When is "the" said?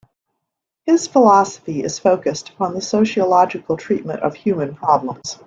2.73-2.81